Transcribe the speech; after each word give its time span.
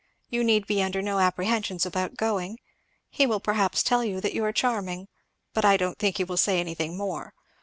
You 0.31 0.43
need 0.43 0.65
be 0.65 0.81
under 0.81 0.99
no 1.03 1.19
apprehensions 1.19 1.85
about 1.85 2.15
going 2.15 2.57
he 3.11 3.27
will 3.27 3.39
perhaps 3.39 3.83
tell 3.83 4.03
you 4.03 4.19
that 4.21 4.33
you 4.33 4.43
are 4.43 4.51
charming, 4.51 5.07
but 5.53 5.63
I 5.63 5.77
don't 5.77 5.99
think 5.99 6.17
he 6.17 6.23
will 6.23 6.37
say 6.37 6.59
anything 6.59 6.97
more. 6.97 7.35